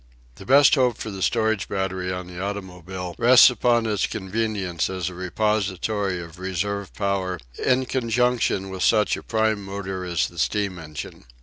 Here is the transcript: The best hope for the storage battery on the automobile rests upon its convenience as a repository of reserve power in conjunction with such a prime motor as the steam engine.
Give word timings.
The 0.37 0.47
best 0.47 0.73
hope 0.73 0.97
for 0.97 1.11
the 1.11 1.21
storage 1.21 1.67
battery 1.69 2.11
on 2.11 2.25
the 2.25 2.41
automobile 2.41 3.13
rests 3.19 3.51
upon 3.51 3.85
its 3.85 4.07
convenience 4.07 4.89
as 4.89 5.09
a 5.09 5.13
repository 5.13 6.19
of 6.19 6.39
reserve 6.39 6.91
power 6.95 7.39
in 7.63 7.85
conjunction 7.85 8.71
with 8.71 8.81
such 8.81 9.15
a 9.15 9.21
prime 9.21 9.63
motor 9.63 10.03
as 10.03 10.27
the 10.27 10.39
steam 10.39 10.79
engine. 10.79 11.25